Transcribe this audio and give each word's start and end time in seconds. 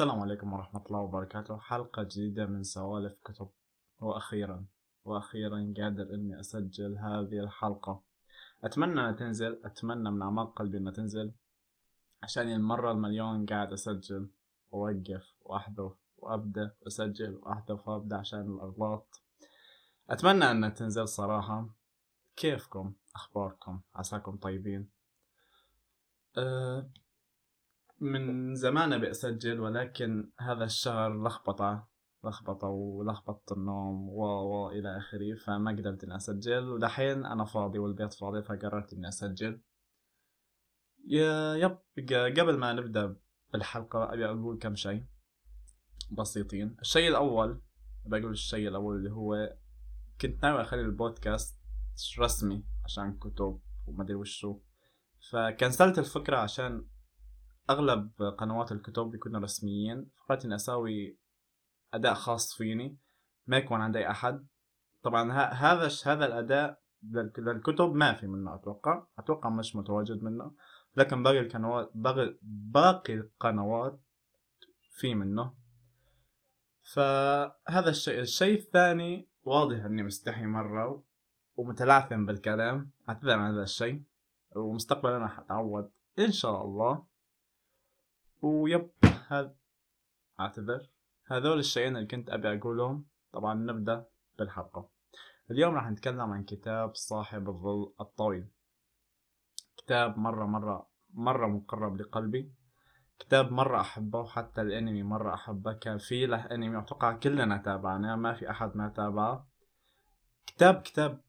السلام 0.00 0.20
عليكم 0.20 0.52
ورحمة 0.52 0.82
الله 0.86 1.00
وبركاته. 1.00 1.58
حلقة 1.58 2.02
جديدة 2.02 2.46
من 2.46 2.62
سوالف 2.62 3.14
كتب. 3.24 3.48
وأخيرا 4.00 4.64
وأخيرا 5.04 5.74
قادر 5.76 6.14
إني 6.14 6.40
أسجل 6.40 6.98
هذه 6.98 7.38
الحلقة. 7.40 8.02
أتمنى 8.64 8.92
أنها 8.92 9.12
تنزل 9.12 9.60
أتمنى 9.64 10.10
من 10.10 10.22
أعماق 10.22 10.58
قلبي 10.58 10.78
أنها 10.78 10.92
تنزل 10.92 11.32
عشان 12.22 12.48
المرة 12.52 12.92
المليون 12.92 13.46
قاعد 13.46 13.72
أسجل 13.72 14.30
وأوقف 14.70 15.34
وأحذف 15.40 15.92
وأبدأ 16.18 16.74
وأسجل 16.80 17.38
وأحذف 17.42 17.88
وأبدأ 17.88 18.16
عشان 18.16 18.40
الأغلاط. 18.40 19.22
أتمنى 20.10 20.50
أنها 20.50 20.68
تنزل 20.68 21.08
صراحة. 21.08 21.68
كيفكم؟ 22.36 22.92
أخباركم؟ 23.14 23.80
عساكم 23.94 24.36
طيبين؟ 24.36 24.88
أه 26.38 26.90
من 28.00 28.54
زمان 28.54 28.92
أبي 28.92 29.10
أسجل 29.10 29.60
ولكن 29.60 30.30
هذا 30.40 30.64
الشهر 30.64 31.22
لخبطة 31.26 31.88
لخبطة 32.24 32.66
ولخبطة 32.68 33.54
النوم 33.54 34.08
و 34.08 34.22
و 34.22 34.70
إلى 34.70 34.96
آخره 34.96 35.34
فما 35.34 35.70
قدرت 35.70 36.04
إني 36.04 36.16
أسجل 36.16 36.68
ودحين 36.68 37.26
أنا 37.26 37.44
فاضي 37.44 37.78
والبيت 37.78 38.14
فاضي 38.14 38.42
فقررت 38.42 38.92
إني 38.92 39.08
أسجل. 39.08 39.60
يب 41.04 41.78
قبل 42.38 42.58
ما 42.58 42.72
نبدأ 42.72 43.16
بالحلقة 43.52 44.12
أبي 44.12 44.24
أقول 44.26 44.58
كم 44.58 44.74
شيء 44.74 45.04
بسيطين. 46.10 46.76
الشيء 46.80 47.08
الأول 47.08 47.62
بقول 48.06 48.30
الشيء 48.30 48.68
الأول 48.68 48.96
اللي 48.96 49.10
هو 49.10 49.56
كنت 50.20 50.42
ناوي 50.42 50.60
أخلي 50.60 50.80
البودكاست 50.80 51.60
رسمي 52.18 52.64
عشان 52.84 53.18
كتب 53.18 53.60
وما 53.86 54.04
أدري 54.04 54.14
وشو. 54.14 54.60
فكنسلت 55.30 55.98
الفكرة 55.98 56.36
عشان 56.36 56.86
أغلب 57.70 58.22
قنوات 58.38 58.72
الكتب 58.72 59.02
بيكونوا 59.02 59.40
رسميين. 59.40 60.10
فكرت 60.16 60.44
إني 60.44 60.54
أسوي 60.54 61.18
أداء 61.94 62.14
خاص 62.14 62.54
فيني 62.54 62.98
ما 63.46 63.56
يكون 63.56 63.80
عند 63.80 63.96
اي 63.96 64.10
أحد. 64.10 64.46
طبعا 65.02 65.32
هذا 65.52 65.90
هذا 66.04 66.26
الأداء 66.26 66.80
للكتب 67.38 67.94
ما 67.94 68.14
في 68.14 68.26
منه 68.26 68.54
أتوقع. 68.54 69.06
أتوقع 69.18 69.48
مش 69.50 69.76
متواجد 69.76 70.22
منه. 70.22 70.54
لكن 70.96 71.22
باقي 71.22 71.40
القنوات 71.40 71.90
باقي 71.94 72.38
باقي 72.42 73.14
القنوات 73.14 74.00
في 74.90 75.14
منه. 75.14 75.54
فهذا 76.82 77.90
الشيء. 77.90 78.20
الشيء 78.20 78.58
الثاني 78.58 79.28
واضح 79.42 79.84
إني 79.84 80.02
مستحي 80.02 80.46
مرة 80.46 81.04
ومتلعثم 81.56 82.26
بالكلام. 82.26 82.90
أعتذر 83.08 83.32
عن 83.32 83.52
هذا 83.52 83.62
الشيء. 83.62 84.02
ومستقبلا 84.56 85.16
أنا 85.16 85.28
حتعود 85.28 85.90
إن 86.18 86.32
شاء 86.32 86.64
الله. 86.64 87.06
ويب 88.42 88.90
هذا 89.28 89.54
اعتذر. 90.40 90.88
هذول 91.26 91.58
الشيئين 91.58 91.96
اللي 91.96 92.08
كنت 92.08 92.30
أبي 92.30 92.58
أقولهم 92.58 93.06
طبعا 93.32 93.54
نبدأ 93.54 94.06
بالحلقة. 94.38 94.88
اليوم 95.50 95.74
راح 95.74 95.90
نتكلم 95.90 96.20
عن 96.20 96.44
كتاب 96.44 96.94
صاحب 96.94 97.48
الظل 97.48 97.92
الطويل. 98.00 98.48
كتاب 99.76 100.18
مرة 100.18 100.46
مرة 100.46 100.90
مرة 101.14 101.46
مقرب 101.46 102.00
لقلبي. 102.00 102.52
كتاب 103.18 103.52
مرة 103.52 103.80
أحبه 103.80 104.20
وحتى 104.20 104.60
الأنمي 104.60 105.02
مرة 105.02 105.34
أحبه. 105.34 105.72
كان 105.72 105.98
في 105.98 106.26
له 106.26 106.44
أنمي 106.50 106.78
أتوقع 106.78 107.12
كلنا 107.12 107.56
تابعناه 107.56 108.16
ما 108.16 108.34
في 108.34 108.50
أحد 108.50 108.76
ما 108.76 108.88
تابعه. 108.88 109.48
كتاب 110.46 110.82
كتاب 110.82 111.20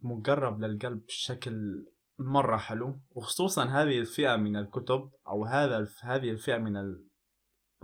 مقرب 0.00 0.60
للقلب 0.60 1.06
بشكل 1.06 1.86
مرة 2.18 2.56
حلو 2.56 3.00
وخصوصا 3.10 3.64
هذه 3.64 3.98
الفئة 3.98 4.36
من 4.36 4.56
الكتب 4.56 5.10
أو 5.28 5.44
هذا 5.44 5.88
هذه 6.00 6.30
الفئة 6.30 6.58
من 6.58 7.00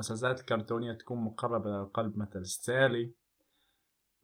المسلسلات 0.00 0.40
الكرتونية 0.40 0.92
تكون 0.92 1.24
مقربة 1.24 1.70
للقلب 1.70 2.18
مثل 2.18 2.46
ستالي 2.46 3.14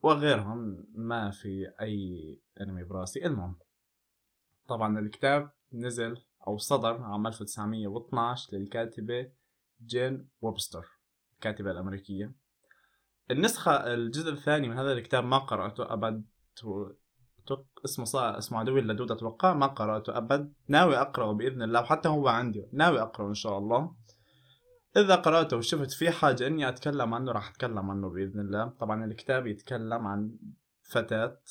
وغيرهم 0.01 0.87
ما 0.95 1.31
في 1.31 1.71
أي 1.81 2.39
أنمي 2.61 2.83
براسي. 2.83 3.25
المهم 3.25 3.55
طبعا 4.67 4.99
الكتاب 4.99 5.51
نزل 5.73 6.17
أو 6.47 6.57
صدر 6.57 7.03
عام 7.03 7.27
1912 7.27 8.57
للكاتبة 8.57 9.31
جين 9.85 10.29
ووبستر 10.41 10.85
الكاتبة 11.33 11.71
الأمريكية. 11.71 12.33
النسخة 13.31 13.93
الجزء 13.93 14.31
الثاني 14.31 14.69
من 14.69 14.77
هذا 14.77 14.93
الكتاب 14.93 15.23
ما 15.23 15.37
قرأته 15.37 15.93
أبد 15.93 16.25
اسمه 17.85 18.05
صار 18.05 18.37
اسمه 18.37 18.59
عدوي 18.59 18.79
اللدود 18.79 19.11
أتوقع 19.11 19.53
ما 19.53 19.67
قرأته 19.67 20.17
أبد. 20.17 20.53
ناوي 20.67 20.97
أقرأه 20.97 21.31
بإذن 21.31 21.61
الله 21.61 21.81
وحتى 21.81 22.09
هو 22.09 22.27
عندي. 22.27 22.69
ناوي 22.73 23.01
أقرأه 23.01 23.29
إن 23.29 23.33
شاء 23.33 23.57
الله. 23.57 23.95
إذا 24.97 25.15
قرأته 25.15 25.57
وشفت 25.57 25.91
في 25.91 26.11
حاجة 26.11 26.47
إني 26.47 26.69
أتكلم 26.69 27.13
عنه 27.13 27.31
راح 27.31 27.49
أتكلم 27.49 27.91
عنه 27.91 28.09
بإذن 28.09 28.39
الله. 28.39 28.65
طبعا 28.79 29.05
الكتاب 29.05 29.47
يتكلم 29.47 30.07
عن 30.07 30.37
فتاة 30.81 31.41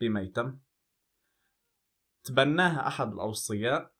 بميتم 0.00 0.58
تبناها 2.24 2.86
أحد 2.86 3.12
الأوصياء 3.12 3.90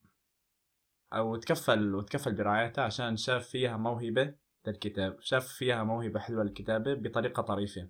أو 1.12 1.36
تكفل 1.36 1.94
وتكفل 1.94 2.34
برعايتها 2.34 2.84
عشان 2.84 3.16
شاف 3.16 3.48
فيها 3.48 3.76
موهبة 3.76 4.34
للكتاب 4.66 5.16
شاف 5.20 5.46
فيها 5.46 5.84
موهبة 5.84 6.20
حلوة 6.20 6.44
للكتابة 6.44 6.94
بطريقة 6.94 7.42
طريفة. 7.42 7.88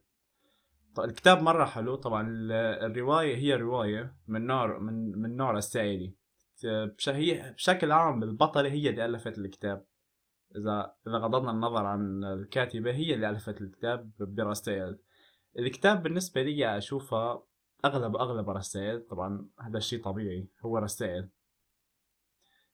الكتاب 0.99 1.43
مرة 1.43 1.65
حلو. 1.65 1.95
طبعا 1.95 2.29
الرواية 2.87 3.37
هي 3.37 3.55
رواية 3.55 4.17
من 4.27 4.47
نوع 4.47 4.79
من 4.79 5.19
من 5.19 5.37
نوع 5.37 5.51
رسائلي 5.51 6.15
هي 7.09 7.53
بشكل 7.53 7.93
عام 7.93 8.23
البطلة 8.23 8.69
هي 8.69 8.91
اللي 8.91 9.05
ألفت 9.05 9.39
الكتاب. 9.39 9.87
إذا 10.57 10.95
إذا 11.07 11.17
غضضنا 11.17 11.51
النظر 11.51 11.87
عن 11.87 12.25
الكاتبة 12.25 12.95
هي 12.95 13.15
اللي 13.15 13.31
ألفت 13.31 13.61
الكتاب 13.61 14.13
برسائل 14.19 14.99
الكتاب 15.59 16.03
بالنسبة 16.03 16.43
لي 16.43 16.79
أشوفها 16.79 17.43
أغلب 17.85 18.17
أغلب 18.17 18.51
رسائل 18.51 19.01
طبعا 19.01 19.49
هذا 19.61 19.79
الشيء 19.79 20.05
طبيعي 20.05 20.49
هو 20.65 20.79
رسائل 20.79 21.29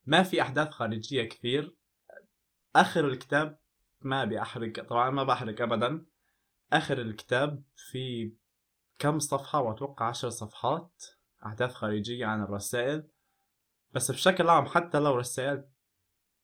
ما 0.07 0.23
في 0.23 0.43
أحداث 0.43 0.71
خارجية 0.71 1.29
كثير. 1.29 1.77
آخر 2.77 3.09
الكتاب 3.09 3.59
ما 4.01 4.25
بأحرق 4.25 4.85
طبعا 4.89 5.11
ما 5.11 5.25
بحرق 5.25 5.63
أبدا. 5.63 6.05
آخر 6.73 7.01
الكتاب 7.01 7.63
في 7.77 8.33
كم 8.99 9.19
صفحة؟ 9.19 9.61
وأتوقع 9.61 10.09
عشر 10.09 10.31
صفحات 10.31 11.05
أحداث 11.47 11.75
خارجية 11.75 12.27
عن 12.27 12.43
الرسائل. 12.43 13.09
بس 13.93 14.11
بشكل 14.11 14.49
عام 14.49 14.67
حتى 14.67 14.99
لو 14.99 15.17
رسائل 15.17 15.65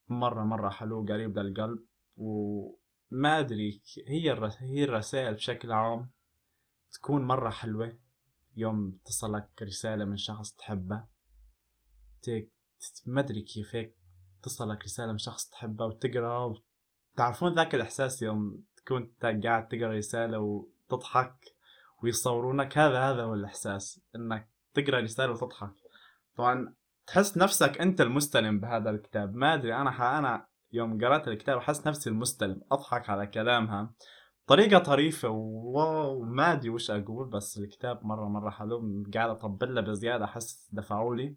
مرة 0.08 0.44
مرة 0.44 0.70
حلو 0.70 1.06
قريب 1.08 1.38
للقلب 1.38 1.86
وما 2.16 3.38
أدري 3.38 3.82
هي 4.08 4.52
هي 4.58 4.84
الرسائل 4.84 5.34
بشكل 5.34 5.72
عام 5.72 6.10
تكون 6.92 7.24
مرة 7.24 7.50
حلوة. 7.50 7.98
يوم 8.56 8.98
تصلك 9.04 9.62
رسالة 9.62 10.04
من 10.04 10.16
شخص 10.16 10.52
تحبه 10.52 11.04
ما 13.06 13.20
أدري 13.20 13.42
كيف 13.42 13.76
هيك 13.76 13.96
تصلك 14.42 14.84
رسالة 14.84 15.12
من 15.12 15.18
شخص 15.18 15.48
تحبه 15.48 15.86
وتقرأ 15.86 16.54
تعرفون 17.16 17.54
ذاك 17.54 17.74
الإحساس 17.74 18.22
يوم 18.22 18.64
تكون 18.88 19.12
قاعد 19.22 19.68
تقرأ 19.68 19.96
رسالة 19.96 20.38
وتضحك 20.38 21.34
ويصورونك 22.02 22.78
هذا 22.78 22.98
هذا 22.98 23.22
هو 23.22 23.34
الإحساس 23.34 24.00
إنك 24.16 24.48
تقرأ 24.74 25.00
رسالة 25.00 25.32
وتضحك. 25.32 25.72
طبعا 26.36 26.74
تحس 27.06 27.38
نفسك 27.38 27.80
أنت 27.80 28.00
المستلم 28.00 28.60
بهذا 28.60 28.90
الكتاب. 28.90 29.34
ما 29.34 29.54
أدري 29.54 29.74
أنا 29.74 30.18
أنا 30.18 30.46
يوم 30.72 31.04
قرأت 31.04 31.28
الكتاب 31.28 31.58
أحس 31.58 31.86
نفسي 31.86 32.10
المستلم 32.10 32.60
أضحك 32.72 33.10
على 33.10 33.26
كلامها. 33.26 33.92
طريقة 34.46 34.78
طريفة 34.78 35.28
وواو 35.28 36.22
ما 36.22 36.52
أدري 36.52 36.70
وش 36.70 36.90
أقول 36.90 37.28
بس 37.28 37.58
الكتاب 37.58 38.06
مرة 38.06 38.28
مرة 38.28 38.50
حلو. 38.50 39.04
قاعد 39.14 39.30
أطبل 39.30 39.74
له 39.74 39.80
بزيادة 39.80 40.24
أحس 40.24 40.68
دفعوا 40.72 41.16
لي. 41.16 41.36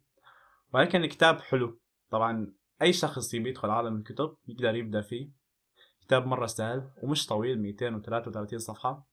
ولكن 0.74 1.04
الكتاب 1.04 1.40
حلو. 1.40 1.80
طبعا 2.10 2.54
أي 2.82 2.94
شخص 2.94 3.34
يبي 3.34 3.50
يدخل 3.50 3.70
عالم 3.70 3.96
الكتب 3.96 4.36
يقدر 4.48 4.76
يبدأ 4.76 5.02
فيه. 5.02 5.41
كتاب 6.11 6.28
مرة 6.28 6.46
سهل 6.46 6.90
ومش 7.03 7.28
طويل 7.28 7.61
233 7.61 8.59
صفحة. 8.59 9.08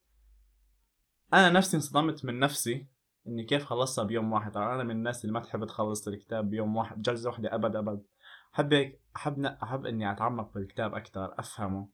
أنا 1.34 1.50
نفسي 1.50 1.76
انصدمت 1.76 2.24
من 2.24 2.38
نفسي 2.38 2.86
إني 3.26 3.44
كيف 3.44 3.64
خلصتها 3.64 4.04
بيوم 4.04 4.32
واحد. 4.32 4.52
طبعا 4.52 4.74
أنا 4.74 4.82
من 4.82 4.90
الناس 4.90 5.24
اللي 5.24 5.32
ما 5.32 5.40
تحب 5.40 5.64
تخلص 5.64 6.08
الكتاب 6.08 6.50
بيوم 6.50 6.76
واحد 6.76 7.02
جلسة 7.02 7.30
واحدة 7.30 7.54
أبد 7.54 7.76
أبد. 7.76 8.02
أحب 8.54 8.92
أحب 9.16 9.44
أحب 9.44 9.86
إني 9.86 10.12
أتعمق 10.12 10.52
في 10.52 10.58
الكتاب 10.58 10.94
أكثر 10.94 11.34
أفهمه. 11.38 11.88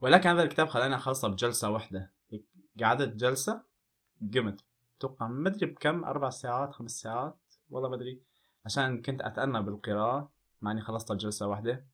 ولكن 0.00 0.28
هذا 0.28 0.42
الكتاب 0.42 0.68
خلاني 0.68 0.94
أخلصه 0.94 1.28
بجلسة 1.28 1.70
واحدة. 1.70 2.12
قعدت 2.80 3.16
جلسة 3.16 3.62
قمت. 4.34 4.60
أتوقع 4.98 5.28
ما 5.28 5.48
أدري 5.48 5.66
بكم 5.66 6.04
أربع 6.04 6.30
ساعات 6.30 6.72
خمس 6.72 6.90
ساعات 6.90 7.38
والله 7.70 7.88
ما 7.88 7.94
أدري. 7.94 8.22
عشان 8.64 9.02
كنت 9.02 9.22
أتأنى 9.22 9.62
بالقراءة 9.62 10.32
مع 10.60 10.70
إني 10.70 10.80
خلصتها 10.80 11.14
بجلسة 11.14 11.46
واحدة. 11.46 11.91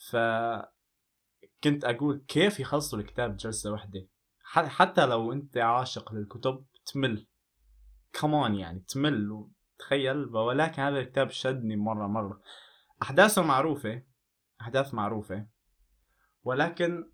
ف 0.00 0.16
كنت 1.64 1.84
أقول 1.84 2.24
كيف 2.28 2.60
يخلصوا 2.60 2.98
الكتاب 2.98 3.36
جلسة 3.36 3.72
واحدة؟ 3.72 4.06
حتى 4.44 5.06
لو 5.06 5.32
أنت 5.32 5.56
عاشق 5.56 6.12
للكتب 6.12 6.64
تمل. 6.86 7.26
كمان 8.12 8.54
يعني 8.54 8.80
تمل 8.80 9.30
وتخيل. 9.30 10.36
ولكن 10.36 10.82
هذا 10.82 10.98
الكتاب 10.98 11.30
شدني 11.30 11.76
مرة 11.76 12.06
مرة. 12.06 12.40
أحداثه 13.02 13.42
معروفة 13.42 14.02
أحداث 14.60 14.94
معروفة. 14.94 15.46
ولكن 16.44 17.10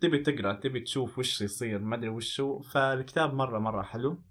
تبي 0.00 0.18
تقرأ 0.18 0.52
تبي 0.52 0.80
تشوف 0.80 1.18
وش 1.18 1.40
يصير 1.40 1.78
ما 1.78 1.96
أدري 1.96 2.08
وشو. 2.08 2.60
فالكتاب 2.60 3.34
مرة 3.34 3.58
مرة 3.58 3.82
حلو. 3.82 4.22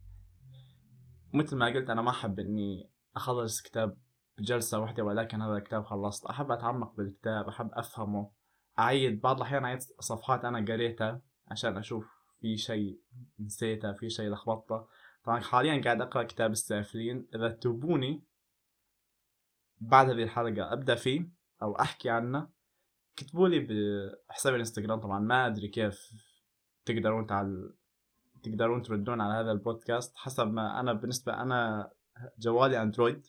مثل 1.33 1.56
ما 1.56 1.65
قلت 1.65 1.89
أنا 1.89 2.01
ما 2.01 2.10
أحب 2.10 2.39
إني 2.39 2.89
أخلص 3.15 3.62
كتاب 3.62 3.98
بجلسة 4.38 4.80
واحدة 4.80 5.04
ولكن 5.04 5.42
هذا 5.42 5.57
الكتاب 5.57 5.84
خلصت. 5.84 6.25
أحب 6.25 6.51
أتعمق 6.51 6.95
بالكتاب 6.95 7.48
أحب 7.48 7.69
أفهمه. 7.74 8.31
أعيد 8.80 9.22
بعض 9.22 9.36
الأحيان 9.36 9.66
أعيد 9.66 9.80
صفحات 10.00 10.45
أنا 10.45 10.74
قريتها 10.74 11.22
عشان 11.48 11.78
أشوف 11.78 12.06
في 12.42 12.57
شيء 12.57 13.00
نسيته 13.39 13.94
في 13.94 14.10
شيء 14.10 14.30
لخبطته. 14.30 14.88
طبعا 15.24 15.39
حاليا 15.39 15.84
قاعد 15.84 16.01
أقرأ 16.01 16.24
كتاب 16.24 16.51
السافلين 16.51 17.28
إذا 17.36 17.50
تبوني 17.50 18.24
بعد 19.80 20.10
هذه 20.10 20.24
الحلقة 20.24 20.74
أبدأ 20.74 20.95
فيه 20.95 21.30
أو 21.62 21.75
أحكي 21.75 22.10
عنه 22.10 22.50
كتبوا 23.16 23.48
لي 23.48 23.60
بحساب 24.30 24.54
الإنستغرام. 24.54 25.00
طبعا 25.00 25.19
ما 25.19 25.48
أدري 25.48 25.68
كيف 25.68 26.12
تقدرون 26.86 27.28
تعال 27.28 27.74
تقدرون 28.44 28.81
تردون 28.81 29.22
على 29.22 29.34
هذا 29.34 29.51
البودكاست. 29.51 30.18
حسب 30.18 30.48
ما 30.48 30.80
أنا 30.80 30.94
بالنسبة 30.94 31.42
أنا 31.42 31.92
جوالي 32.39 32.81
أندرويد. 32.81 33.28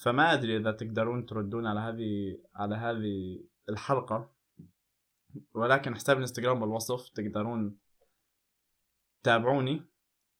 فما 0.00 0.32
أدري 0.32 0.56
إذا 0.56 0.72
تقدرون 0.72 1.26
تردون 1.26 1.66
على 1.66 1.80
هذه 1.80 2.38
على 2.54 2.74
هذه 2.76 3.44
الحلقة 3.68 4.30
ولكن 5.54 5.94
حساب 5.94 6.16
الإنستغرام 6.16 6.60
بالوصف 6.60 7.08
تقدرون 7.08 7.78
تتابعوني 9.22 9.82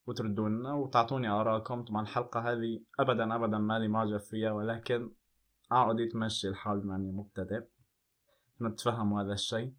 وتردون 0.07 0.67
وتعطوني 0.67 1.29
آراءكم 1.29 1.85
طبعا 1.85 2.03
الحلقة 2.03 2.53
هذه 2.53 2.83
أبدا 3.01 3.37
أبدا 3.37 3.59
مالي 3.59 3.89
معجب 3.89 4.21
فيها 4.21 4.53
ولكن 4.53 5.13
أوكي 5.73 6.01
يتمشي 6.01 6.49
الحال 6.49 6.81
بما 6.81 6.97
إني 6.97 7.13
مبتدئ. 7.13 7.67
نتفهم 8.61 9.15
هذا 9.15 9.33
الشيء. 9.33 9.75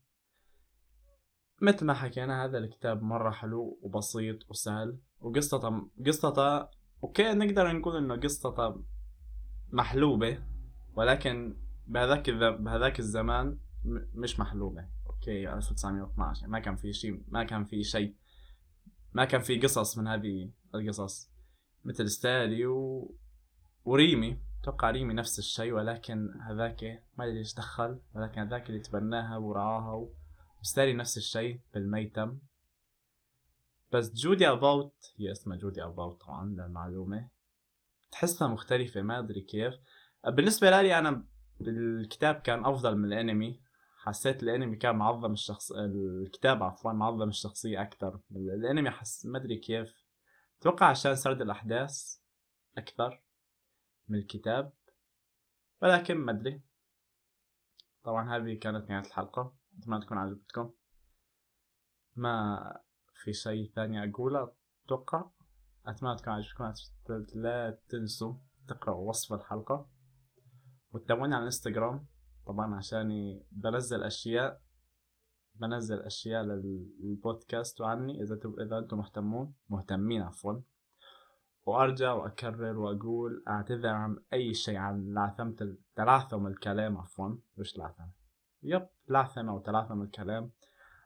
مثل 1.62 1.86
ما 1.86 1.94
حكينا 1.94 2.46
هذا 2.46 2.58
الكتاب 2.58 3.04
مرة 3.04 3.32
حلو 3.32 3.80
وبسيط 3.82 4.50
وسهل 4.50 4.98
وقصته 5.20 5.90
قصته 6.06 6.68
okay 7.04 7.34
نقدر 7.34 7.72
نقول 7.72 7.98
إنه 7.98 8.16
قصته 8.16 8.84
محلوبة 9.72 10.44
ولكن 10.96 11.58
بهذاك 11.88 12.30
بهذاك 12.30 13.00
الزمان 13.00 13.58
مش 14.14 14.40
محلوبة. 14.40 14.88
okay 15.08 15.54
1912 15.54 16.48
ما 16.48 16.60
كان 16.60 16.76
في 16.76 16.94
شيء 16.94 17.24
ما 17.28 17.44
كان 17.44 17.66
في 17.66 17.84
شيء 17.84 18.16
ما 19.14 19.26
كان 19.26 19.42
في 19.42 19.60
قصص 19.60 19.98
من 19.98 20.08
هذه 20.08 20.52
القصص. 20.76 21.32
مثل 21.86 22.10
ستالي 22.10 22.66
و... 22.66 23.16
وريمي. 23.86 24.38
أتوقع 24.62 24.92
ريمي 24.92 25.14
نفس 25.14 25.40
الشيء 25.40 25.74
ولكن 25.74 26.42
هذاك 26.42 26.84
ما 27.18 27.26
أدري 27.26 27.38
إيش 27.38 27.56
دخل 27.56 28.00
ولكن 28.16 28.42
هذاك 28.42 28.70
اللي 28.70 28.80
تبناها 28.80 29.38
ورعاها 29.38 30.08
وستالي 30.60 30.94
نفس 30.94 31.18
الشيء 31.18 31.62
بالميتم. 31.74 32.40
بس 33.92 34.14
جودي 34.14 34.50
أباوت 34.50 35.14
هي 35.18 35.32
اسمها 35.32 35.58
جودي 35.58 35.84
أباوت 35.84 36.22
طبعا 36.22 36.46
للمعلومة. 36.46 37.30
تحسها 38.12 38.48
مختلفة 38.48 39.02
ما 39.02 39.20
أدري 39.20 39.42
كيف. 39.42 39.74
بالنسبة 40.28 40.82
لي 40.82 41.00
أنا 41.00 41.26
الكتاب 41.62 42.36
كان 42.36 42.66
أفضل 42.66 42.98
من 42.98 43.06
الأنمي. 43.06 43.62
حسيت 43.98 44.44
الأنمي 44.44 44.76
كان 44.76 44.96
معظم 44.96 45.34
الشخص 45.34 45.72
الكتاب 45.72 46.64
عفوا 46.64 46.92
معظم 46.92 47.30
الشخصية 47.30 47.82
أكثر. 47.82 48.20
الأنمي 48.32 48.90
حس 48.90 49.26
ما 49.26 49.38
أدري 49.38 49.58
كيف. 49.58 49.94
أتوقع 50.60 50.86
عشان 50.86 51.16
سرد 51.16 51.42
الأحداث 51.42 52.18
أكثر 52.78 53.24
من 54.08 54.20
الكتاب. 54.20 54.74
ولكن 55.82 56.18
ما 56.18 56.32
أدري. 56.32 56.62
طبعا 58.04 58.38
هذه 58.38 58.54
كانت 58.54 58.90
نهاية 58.90 59.06
الحلقة. 59.06 59.56
أتمنى 59.80 60.06
تكون 60.06 60.18
عجبتكم. 60.18 60.72
ما 62.16 62.60
في 63.24 63.34
شيء 63.34 63.72
ثاني 63.76 64.10
أقوله 64.10 64.52
أتوقع. 64.86 65.30
أتمنى 65.88 66.16
تكون 66.16 66.34
عجبتكم 66.34 66.74
لا 67.36 67.80
تنسوا 67.90 68.34
تقرأوا 68.68 69.10
وصف 69.10 69.34
الحلقة 69.34 69.90
وتتابعوني 70.92 71.36
على 71.36 71.42
الإنستغرام. 71.42 72.08
طبعا 72.46 72.76
عشان 72.76 73.40
بنزل 73.52 74.04
أشياء 74.04 74.62
بنزل 75.56 76.00
أشياء 76.00 76.44
للبودكاست 76.44 77.82
وعني. 77.82 78.24
إذا 78.24 78.40
إذا 78.62 78.78
أنتم 78.78 78.98
مهتمون 78.98 79.54
مهتمين 79.70 80.22
عفوا. 80.22 80.62
وأرجع 81.66 82.14
وأكرر 82.14 82.78
وأقول 82.78 83.44
أعتذر 83.48 83.88
عن 83.88 84.18
أي 84.34 84.54
شيء 84.54 84.78
عن 84.78 85.14
لعثمة 85.14 85.78
تلعثم 85.96 86.48
الكلام 86.48 86.98
عفوا. 86.98 87.36
مش 87.58 87.78
لعثمة 87.78 88.12
يب 88.64 88.88
لعثمة 89.10 89.56
وتلعثم 89.56 90.02
الكلام. 90.02 90.52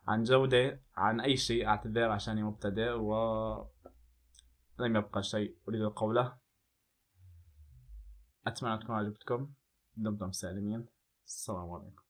عن 0.07 0.23
جودة 0.23 0.81
عن 0.95 1.19
أي 1.21 1.37
شيء 1.37 1.67
أعتذر 1.67 2.11
عشاني 2.11 2.43
مبتدئ 2.43 2.91
و 2.91 3.74
لم 4.79 4.95
يبقى 4.95 5.23
شيء 5.23 5.57
أريد 5.69 5.81
قوله. 5.81 6.37
أتمنى 8.47 8.77
تكون 8.77 8.95
عجبتكم 8.95 9.53
دمتم 9.95 10.31
سالمين. 10.31 10.87
السلام 11.25 11.71
عليكم. 11.71 12.04